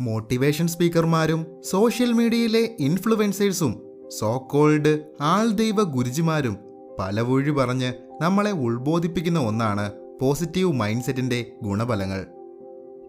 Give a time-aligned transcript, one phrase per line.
[0.00, 3.82] Motivation സ്പീക്കർമാരും social മീഡിയയിലെ ഇൻഫ്ലുവൻസേഴ്സും
[4.20, 6.56] so called ആൾദൈവ ഗുരുജിമാരും
[6.98, 7.92] പലവഴി പറഞ്ഞ്
[8.22, 12.26] നമ്മളെ ഉത്ബോധിപ്പിക്കുന്ന ഒന്നാണ് പോസിറ്റീവ് മൈൻഡ് സെറ്റിന്റെ ഗുണഫലങ്ങൾ.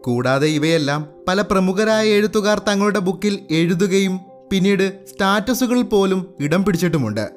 [0.05, 4.19] കൂടാതെ ഇവയെല്ലാം പല പ്രമുഖരായ എഴുത്തുകാർ തങ്ങളുടെ ബുക്കിൽ എഴുതുകയും
[4.51, 7.29] പിന്നീട് സ്റ്റാറ്റസുകൾ പോലും ഇടം പിടിച്ചിട്ടുമുണ്ട്.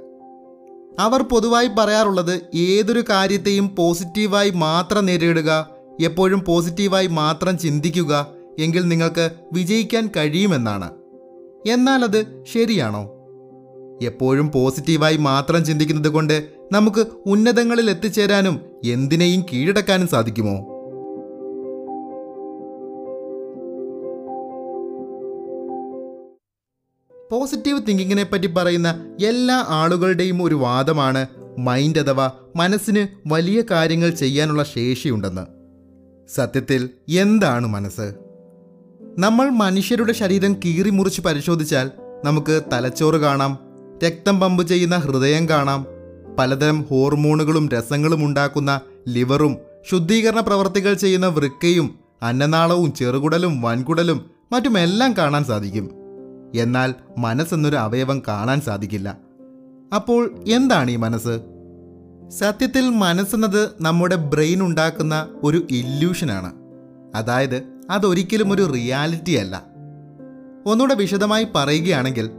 [1.01, 5.71] അവർ പൊതുവായി പറയാറുള്ളത് ഏതൊരു കാര്യത്തെയും പോസിറ്റീവായി മാത്രം നേരിടുക
[6.01, 8.27] എപ്പോഴും പോസിറ്റീവായി മാത്രം ചിന്തിക്കുക
[8.59, 10.91] എങ്കിൽ നിങ്ങൾക്ക് വിജയിക്കാൻ കഴിയുമെന്നാണ്.
[11.71, 13.17] എന്നാൽ അത് ശരിയാണോ?
[14.03, 20.81] എപ്പോഴും പോസിറ്റീവായി മാത്രം ചിന്തിക്കുന്നത് കൊണ്ട് നമുക്ക് ഉന്നതങ്ങളിൽ എത്തിച്ചേരാനും എന്തിനേയും കീഴടക്കാനും സാധിക്കുമോ?
[27.33, 31.27] പോസിറ്റീവ് തിങ്കിങ്ങിനെ പറ്റി പറയുന്ന എല്ലാ ആളുകളുടെയും ഒരു വാദമാണ്
[31.59, 35.61] മൈൻഡ് അഥവാ മനസ്സിന് വലിയ കാര്യങ്ങൾ ചെയ്യാനുള്ള ശേഷിയുണ്ടെന്ന്.
[36.29, 38.30] സത്യത്തിൽ എന്താണ് മനസ്സ്?
[39.19, 41.91] നമ്മൾ മനുഷ്യരുടെ ശരീരം കീറി മുറിച്ച് പരിശോധിച്ചാൽ
[42.25, 43.59] നമുക്ക് തലച്ചോറ് കാണാം
[44.05, 45.87] രക്തം പമ്പ് ചെയ്യുന്ന ഹൃദയം കാണാം
[46.39, 49.57] പലതരം ഹോർമോണുകളും രസങ്ങളും ഉണ്ടാക്കുന്ന ലിവറും
[49.91, 55.91] ശുദ്ധീകരണ പ്രവർത്തികൾ ചെയ്യുന്ന വൃക്കയും അന്നനാളവും ചെറുകുടലും വൻകുടലും മറ്റുമെല്ലാം കാണാൻ സാധിക്കും.
[56.55, 59.19] എന്നാൽ മനസ്സെന്നൊരു അവയവം കാണാൻ സാധിക്കില്ല.
[59.95, 61.41] അപ്പോൾ എന്താണ് ഈ മനസ്സ്?
[62.39, 66.53] സത്യത്തിൽ മനസ്സെന്നത് നമ്മുടെ ബ്രെയിൻ ഉണ്ടാക്കുന്ന ഒരു ഇല്യൂഷനാണ്.
[67.17, 69.57] അതായത് അതൊരിക്കലും ഒരു റിയാലിറ്റി അല്ല.
[70.67, 72.31] ഒന്നുകൂടെ വിശദമായി പറയുകയാണെങ്കിൽ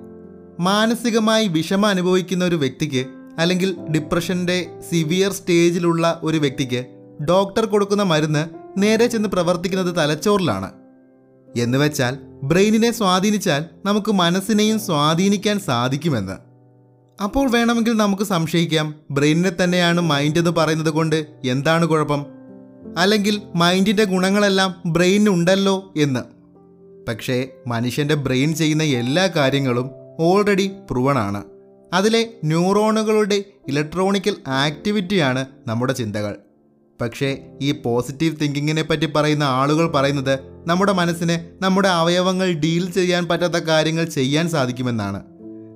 [0.59, 3.05] മാനസികമായി വിഷമം അനുഭവിക്കുന്ന ഒരു വ്യക്തിക്ക്
[3.39, 6.85] അല്ലെങ്കിൽ ഡിപ്രഷന്റെ സിവിയർ സ്റ്റേജിലുള്ള ഒരു വ്യക്തിക്ക്
[7.29, 10.71] ഡോക്ടർ കൊടുക്കുന്ന മരുന്ന് നേരെ ചെന്ന് പ്രവർത്തിക്കുന്നത് തലച്ചോറിലാണ്.
[11.57, 16.51] എന്നുവെച്ചാൽ ബ്രെയിനിനെ സ്വാധീനിച്ചാൽ നമുക്ക് മനസ്സിനെയും സ്വാധീനിക്കാൻ സാധിക്കുമെന്ന്.
[17.23, 22.25] അപ്പോൾ വേണമെങ്കിൽ നമുക്ക് സംശയിക്കാം ബ്രെയിനിനെ തന്നെയാണ് മൈൻഡ് എന്ന് പറയുന്നത് കൊണ്ട് എന്താണ് കുഴപ്പം?
[22.97, 26.19] അല്ലെങ്കിൽ മൈൻഡിന്റെ ഗുണങ്ങളെല്ലാം ബ്രെയിനുണ്ടല്ലോ എന്ന്.
[27.07, 29.89] പക്ഷേ മനുഷ്യന്റെ ബ്രെയിൻ ചെയ്യുന്ന എല്ലാ കാര്യങ്ങളും
[30.19, 31.43] ഓൾറെഡി പ്രൂവണാണ്.
[31.93, 36.35] അതിലെ ന്യൂറോണുകളുടെ ഇലക്ട്രോണിക്കൽ ആക്ടിവിറ്റിയാണ് നമ്മുടെ ചിന്തകൾ.
[37.01, 43.53] പക്ഷേ ഈ പോസിറ്റീവ് തിങ്കിങ്ങിനെ പറ്റി പറയുന്ന ആളുകൾ പറയുന്നത് നമ്മുടെ മനസ്സിന് നമ്മുടെ അവയവങ്ങൾ ഡീൽ ചെയ്യാൻ പറ്റാത്ത
[43.53, 45.21] കാര്യങ്ങൾ ചെയ്യാൻ സാധിക്കുമെന്നാണ്.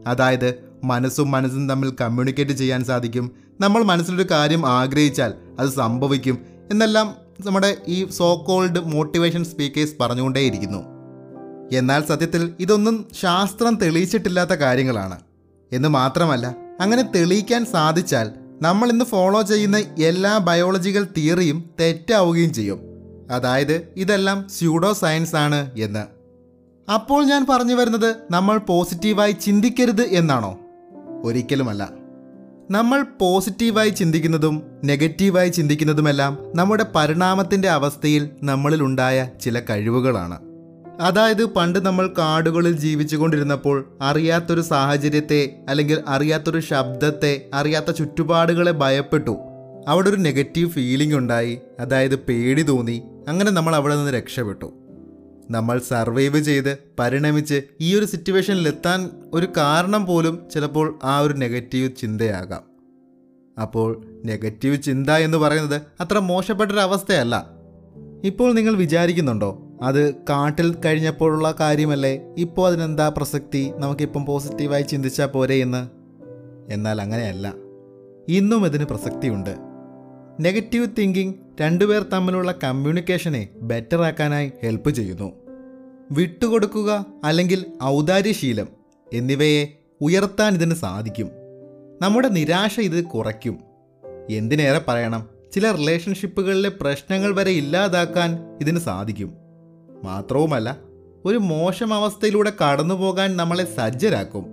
[0.07, 3.31] അതായത് മനസ്സും മനസ്സും തമ്മിൽ കമ്മ്യൂണിക്കേറ്റ് ചെയ്യാൻ സാധിക്കും.
[3.61, 7.15] നമ്മൾ മനസ്സിലൊരു കാര്യം ആഗ്രഹിച്ചാൽ അത് സംഭവിക്കും എന്നെല്ലാം
[7.45, 10.77] നമ്മുടെ ഈ സോ കോൾഡ് മോട്ടിവേഷൻ സ്പീക്കേഴ്സ് പറഞ്ഞുകൊണ്ടേയിരിക്കുന്നു.
[11.73, 15.19] എന്നാൽ സത്യത്തിൽ ഇതൊന്നും ശാസ്ത്രം തെളിയിച്ചിട്ടില്ലാത്ത കാര്യങ്ങളാണ്.
[15.71, 18.31] എന്ന് മാത്രമല്ല അങ്ങനെ തെളിയിക്കാൻ സാധിച്ചാൽ
[18.61, 22.79] നമ്മൾ ഇന്ന് ഫോളോ ചെയ്യുന്ന എല്ലാ ബയോളജിക്കൽ തിയറിയും തെറ്റാവുകയും ചെയ്യും.
[23.31, 26.05] അതായത് ഇതെല്ലാം സ്യൂഡോ സയൻസ് ആണ് എന്ന്.
[26.91, 30.59] അപ്പോൾ ഞാൻ പറഞ്ഞു വരുന്നത് നമ്മൾ പോസിറ്റീവായി ചിന്തിക്കരുത് എന്നാണോ?
[31.23, 32.04] ഒരിക്കലുമല്ല.
[32.71, 40.39] നമ്മൾ പോസിറ്റീവായി ചിന്തിക്കുന്നതും നെഗറ്റീവായി ചിന്തിക്കുന്നതുമെല്ലാം നമ്മുടെ പരിണാമത്തിന്റെ അവസ്ഥയിൽ നമ്മളിലുണ്ടായ ചില കഴിവുകളാണ്.
[41.01, 49.37] അതായത് പണ്ട് നമ്മൾ കാടുകളിൽ ജീവിച്ചു കൊണ്ടിരുന്നപ്പോൾ അറിയാത്തൊരു സാഹചര്യത്തെ അല്ലെങ്കിൽ അറിയാത്തൊരു ശബ്ദത്തെ അറിയാത്ത ചുറ്റുപാടുകളെ ഭയപ്പെട്ടു.
[49.87, 51.59] അവിടെ ഒരു നെഗറ്റീവ് ഫീലിംഗ് ഉണ്ടായി.
[51.79, 53.03] അതായത് പേടി തോന്നി.
[53.27, 54.84] അങ്ങനെ നമ്മൾ അവിടെ നിന്ന് രക്ഷപ്പെട്ടു.
[55.51, 62.61] നമ്മൾ സർവൈവ് ചെയ്ത് പരിണമിച്ച് ഈ ഒരു സിറ്റുവേഷനിലെത്താൻ ഒരു കാരണം പോലും ചിലപ്പോൾ ആ ഒരു നെഗറ്റീവ് ചിന്തയാകാം.
[63.61, 67.49] അപ്പോൾ നെഗറ്റീവ് ചിന്ത എന്ന് പറയുന്നത് അത്ര മോശപ്പെട്ടൊരവസ്ഥയല്ല.
[68.23, 69.77] ഇപ്പോൾ നിങ്ങൾ വിചാരിക്കുന്നുണ്ടോ?
[69.81, 72.21] അത് കാട്ടിൽ കഴിഞ്ഞപ്പോഴുള്ള കാര്യമല്ലേ?
[72.37, 73.71] ഇപ്പോൾ അതിനെന്താ പ്രസക്തി?
[73.77, 75.89] നമുക്കിപ്പം പോസിറ്റീവായി ചിന്തിച്ചാൽ പോരെ എന്ന്?
[76.73, 77.53] എന്നാൽ അങ്ങനെയല്ല.
[78.27, 79.55] ഇന്നും ഇതിന് പ്രസക്തിയുണ്ട്.
[80.39, 85.31] നെഗറ്റീവ് തിങ്കിങ് രണ്ടുപേർ തമ്മിലുള്ള കമ്മ്യൂണിക്കേഷനെ ബെറ്റർ ആക്കാനായി ഹെൽപ്പ് ചെയ്യുന്നു.
[86.11, 88.67] വിട്ടുകൊടുക്കുക അല്ലെങ്കിൽ ഔദാര്യശീലം
[89.13, 89.67] എന്നിവയെ
[90.01, 91.29] ഉയർത്താൻ ഇതിന് സാധിക്കും.
[92.01, 93.59] നമ്മുടെ നിരാശ ഇത് കുറയ്ക്കും.
[94.29, 99.33] എന്തിനേറെ പറയണം ചില റിലേഷൻഷിപ്പുകളിലെ പ്രശ്നങ്ങൾ വരെ ഇല്ലാതാക്കാൻ ഇതിന് സാധിക്കും.
[100.03, 100.77] മാത്രവുമല്ല
[101.25, 104.45] ഒരു മോശം അവസ്ഥയിലൂടെ കടന്നു പോകാൻ നമ്മളെ സജ്ജരാക്കും.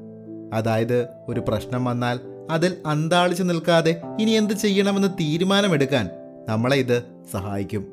[0.54, 2.20] അതായത് ഒരു പ്രശ്നം വന്നാൽ
[2.50, 6.10] അതിൽ അന്താളിച്ചു നിൽക്കാതെ ഇനി എന്ത് ചെയ്യണമെന്ന് തീരുമാനമെടുക്കാൻ
[6.48, 7.86] നമ്മളെ ഇത് സഹായിക്കും.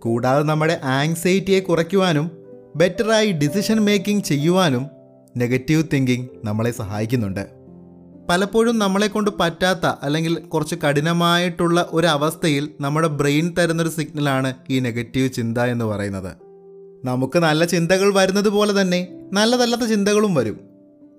[0.00, 2.30] കൂടാതെ നമ്മുടെ ആങ്സൈറ്റിയെ കുറയ്ക്കുവാനും
[2.76, 4.86] ബെറ്ററായി ഡിസിഷൻ മേക്കിംഗ് ചെയ്യുവാനും
[5.36, 7.46] നെഗറ്റീവ് തിങ്കിങ് നമ്മളെ സഹായിക്കുന്നുണ്ട്.
[8.30, 15.32] പലപ്പോഴും നമ്മളെ കൊണ്ട് പറ്റാത്ത അല്ലെങ്കിൽ കുറച്ച് കഠിനമായിട്ടുള്ള ഒരു അവസ്ഥയിൽ നമ്മുടെ ബ്രെയിൻ തരുന്നൊരു സിഗ്നലാണ് ഈ നെഗറ്റീവ്
[15.32, 16.32] ചിന്ത എന്ന് പറയുന്നത്.
[17.04, 20.60] നമുക്ക് നല്ല ചിന്തകൾ വരുന്നത് പോലെ തന്നെ നല്ലതല്ലാത്ത ചിന്തകളും വരും.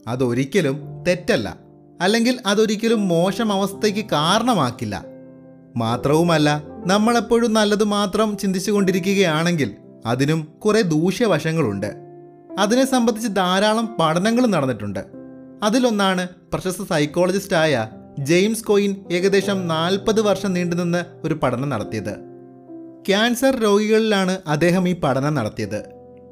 [0.08, 1.60] അതൊരിക്കലും തെറ്റല്ല.
[2.02, 5.17] അല്ലെങ്കിൽ അതൊരിക്കലും മോശം അവസ്ഥയ്ക്ക് കാരണമാക്കില്ല.
[5.78, 9.76] മാത്രവുമല്ല നമ്മളെപ്പോഴും നല്ലത് മാത്രം ചിന്തിച്ചു കൊണ്ടിരിക്കുകയാണെങ്കിൽ
[10.06, 11.94] അതിനും കുറേ ദൂഷ്യവശങ്ങളുണ്ട്.
[12.60, 15.00] അതിനെ സംബന്ധിച്ച് ധാരാളം പഠനങ്ങൾ നടന്നിട്ടുണ്ട്.
[15.64, 17.90] അതിലൊന്നാണ് പ്രശസ്ത സൈക്കോളജിസ്റ്റായ
[18.20, 22.16] ജെയിംസ് കോയിൻ ഏകദേശം നാൽപ്പത് വർഷം നീണ്ടുനിന്ന് ഒരു പഠനം നടത്തിയത്.
[23.08, 25.84] ക്യാൻസർ രോഗികളിലാണ് അദ്ദേഹം ഈ പഠനം നടത്തിയത്.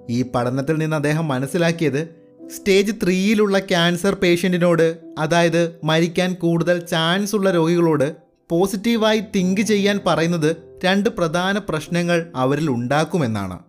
[0.09, 2.09] ഈ പഠനത്തിൽ നിന്ന് അദ്ദേഹം മനസ്സിലാക്കിയത്
[2.55, 11.09] സ്റ്റേജ് ത്രീയിലുള്ള ക്യാൻസർ പേഷ്യന്റിനോട് അതായത് മരിക്കാൻ കൂടുതൽ ചാൻസ് ഉള്ള രോഗികളോട് പോസിറ്റീവായി തിങ്ക് ചെയ്യാൻ പറയുന്നത് രണ്ട്
[11.09, 13.59] പ്രധാന പ്രശ്നങ്ങൾ അവരിൽ ഉണ്ടാക്കുമെന്നാണ്.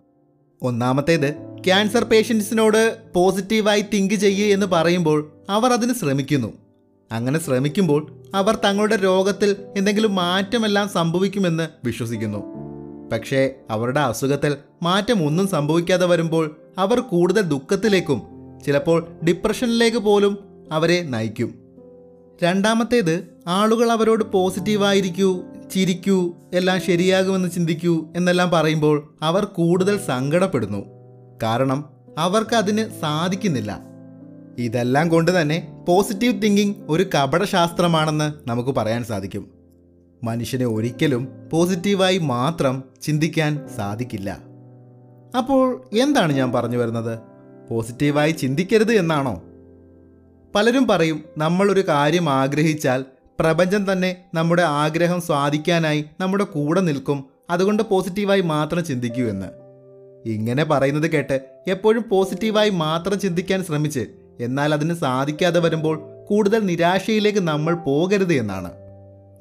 [0.61, 1.33] ഒന്നാമത്തേത്
[1.65, 6.53] ക്യാൻസർ പേഷ്യൻസിനോട് പോസിറ്റീവായി തിങ്ക് ചെയ്യുക എന്ന് പറയുമ്പോൾ അവർ അതിന് ശ്രമിക്കുന്നു.
[7.11, 12.43] അങ്ങനെ ശ്രമിക്കുമ്പോൾ അവർ തങ്ങളുടെ രോഗത്തിൽ എന്തെങ്കിലും മാറ്റമെല്ലാം സംഭവിക്കുമെന്ന് വിശ്വസിക്കുന്നു.
[13.11, 18.21] പക്ഷേ അവരുടെ അസുഖത്തിൽ മാറ്റമൊന്നും സംഭവിക്കാതെ വരുമ്പോൾ അവർ കൂടുതൽ ദുഃഖത്തിലേക്കും
[18.65, 20.37] ചിലപ്പോൾ ഡിപ്രഷനിലേക്ക് പോലും
[20.71, 21.66] അവരെ നയിക്കും.
[22.43, 25.43] രണ്ടാമത്തേത് ആളുകൾ അവരോട് പോസിറ്റീവായിരിക്കൂ
[25.73, 30.85] ചിരിക്കൂ എല്ലാം ശരിയാകുമെന്ന് ചിന്തിക്കൂ എന്നെല്ലാം പറയുമ്പോൾ അവർ കൂടുതൽ സങ്കടപ്പെടുന്നു.
[31.43, 31.85] കാരണം
[32.17, 33.79] അവർക്ക് അതിന് സാധിക്കുന്നില്ല.
[34.57, 39.51] ഇതെല്ലാം കൊണ്ട് തന്നെ പോസിറ്റീവ് തിങ്കിങ് ഒരു കപടശാസ്ത്രമാണെന്ന് നമുക്ക് പറയാൻ സാധിക്കും.
[40.23, 44.37] മനുഷ്യനെ ഒരിക്കലും പോസിറ്റീവായി മാത്രം ചിന്തിക്കാൻ സാധിക്കില്ല.
[45.37, 47.19] അപ്പോൾ എന്താണ് ഞാൻ പറഞ്ഞു വരുന്നത്?
[47.69, 49.41] പോസിറ്റീവായി ചിന്തിക്കരുത് എന്നാണോ?
[50.55, 53.05] പലരും പറയും നമ്മളൊരു കാര്യം ആഗ്രഹിച്ചാൽ
[53.39, 57.25] പ്രപഞ്ചം തന്നെ നമ്മുടെ ആഗ്രഹം സ്വാധിക്കാനായി നമ്മുടെ കൂടെ നിൽക്കും.
[57.49, 59.45] അതുകൊണ്ട് പോസിറ്റീവായി മാത്രം ചിന്തിക്കൂ എന്ന്.
[60.29, 64.07] ഇങ്ങനെ പറയുന്നത് കേട്ട് എപ്പോഴും പോസിറ്റീവായി മാത്രം ചിന്തിക്കാൻ ശ്രമിച്ച്
[64.39, 68.71] എന്നാൽ അതിന് സാധിക്കാതെ വരുമ്പോൾ കൂടുതൽ നിരാശയിലേക്ക് നമ്മൾ പോകരുത് എന്നാണ്.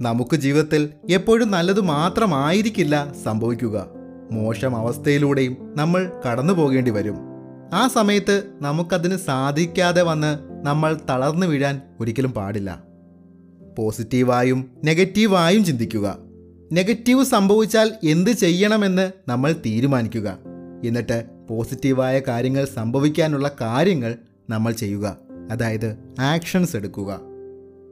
[0.01, 3.87] നമുക്ക് ജീവിതത്തിൽ എപ്പോഴും നല്ലത് മാത്രമായിരിക്കില്ല സംഭവിക്കുക.
[4.33, 7.17] മോശം അവസ്ഥയിലൂടെയും നമ്മൾ കടന്നു പോകേണ്ടി വരും.
[7.75, 12.83] ആ സമയത്ത് നമുക്കതിന് സാധിക്കാതെ വന്ന് നമ്മൾ തളർന്നു വീഴാൻ ഒരിക്കലും പാടില്ല.
[13.79, 16.19] പോസിറ്റീവായും നെഗറ്റീവായും ചിന്തിക്കുക.
[16.73, 20.39] നെഗറ്റീവ് സംഭവിച്ചാൽ എന്ത് ചെയ്യണമെന്ന് നമ്മൾ തീരുമാനിക്കുക.
[20.85, 24.15] എന്നിട്ട് പോസിറ്റീവായ കാര്യങ്ങൾ സംഭവിക്കാനുള്ള കാര്യങ്ങൾ
[24.51, 25.17] നമ്മൾ ചെയ്യുക.
[25.51, 27.21] അതായത് ആക്ഷൻസ് എടുക്കുക.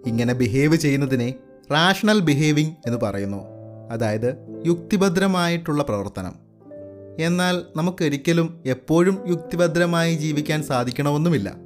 [0.06, 1.34] ഇങ്ങനെ ബിഹേവ് ചെയ്യുന്നതിനെ
[1.72, 3.44] റാഷണൽ ബിഹേവിംഗ് എന്ന് പറയുന്നു.
[3.90, 6.32] അതായത് യുക്തിഭദ്രമായിട്ടുള്ള പ്രവർത്തനം.
[7.18, 11.63] എന്നാൽ നമുക്കൊരിക്കലും എപ്പോഴും യുക്തിഭദ്രമായി ജീവിക്കാൻ സാധിക്കണമെന്നുമില്ല.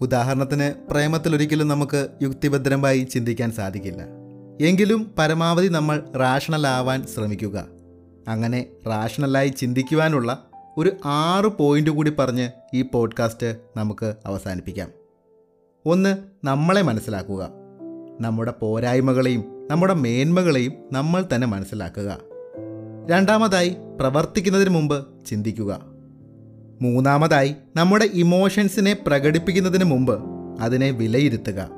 [0.00, 4.02] ഉദാഹരണത്തിന് പ്രേമത്തിലൊരിക്കലും നമുക്ക് യുക്തിഭദ്രമായി ചിന്തിക്കാൻ സാധിക്കില്ല.
[4.60, 7.64] എങ്കിലും പരമാവധി നമ്മൾ റാഷണൽ ആവാൻ ശ്രമിക്കുക.
[8.28, 10.46] അങ്ങനെ റാഷണലായി ചിന്തിക്കുവാനുള്ള
[10.76, 14.88] ഒരു ആറ് പോയിന്റ് കൂടി പറഞ്ഞ് ഈ പോഡ്കാസ്റ്റ് നമുക്ക് അവസാനിപ്പിക്കാം.
[15.86, 17.50] ഒന്ന് നമ്മളെ മനസ്സിലാക്കുക.
[18.20, 22.18] നമ്മുടെ പോരായ്മകളെയും നമ്മുടെ മേന്മകളെയും നമ്മൾ തന്നെ മനസ്സിലാക്കുക.
[23.10, 25.93] രണ്ടാമതായി പ്രവർത്തിക്കുന്നതിന് മുമ്പ് ചിന്തിക്കുക.
[26.82, 30.18] മൂന്നാമതായി നമ്മുടെ ഇമോഷൻസിനെ പ്രകടിപ്പിക്കുന്നതിന് മുമ്പ്
[30.60, 31.68] അതിനെ വിലയിരുത്തുക.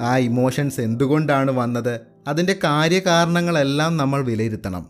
[0.00, 2.00] ആ ഇമോഷൻസ് എന്തുകൊണ്ടാണ് വന്നത്?
[2.28, 4.86] അതിന്റെ കാര്യകാരണങ്ങളെല്ലാം നമ്മൾ വിലയിരുത്തണം.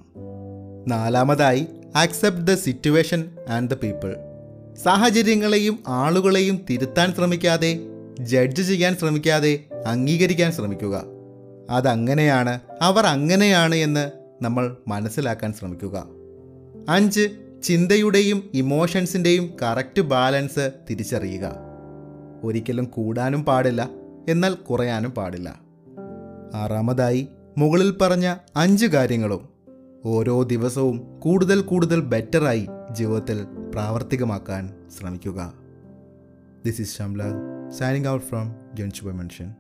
[0.89, 1.67] നാലാമതായി
[1.97, 4.17] accept the situation and the people
[4.85, 7.79] സാഹചര്യങ്ങളെയും ആളുകളെയും തിരുത്താൻ ശ്രമിക്കാതെ
[8.21, 11.05] ജഡ്ജ് ചെയ്യാൻ ശ്രമിക്കാതെ അംഗീകരിക്കാൻ ശ്രമിക്കുക.
[11.71, 14.11] അതങ്ങനെയാണ് അവർ അങ്ങനെയാണ് എന്ന്
[14.43, 16.07] നമ്മൾ മനസ്സിലാക്കാൻ ശ്രമിക്കുക.
[16.89, 17.29] അഞ്ച്
[17.63, 21.57] ചിന്തയുടെയും ഇമോഷൻസിന്റെയും കറക്റ്റ് ബാലൻസ് തിരിച്ചറിയുക.
[22.43, 23.89] ഒരിക്കലും കൂടാനും പാടില്ല
[24.29, 25.61] എന്നാൽ കുറയാനും പാടില്ല.
[26.55, 27.29] ആറാമതായി
[27.59, 29.49] മുകളിൽ പറഞ്ഞ അഞ്ച് കാര്യങ്ങളും
[30.05, 35.53] ഓരോ ദിവസവും കൂടുതൽ കൂടുതൽ ബെറ്ററായി ജീവിതത്തിൽ പ്രാവർത്തികമാക്കാൻ ശ്രമിക്കുക.
[36.67, 37.23] This is Shamla
[37.79, 39.55] signing out from ജൻഷുബ mention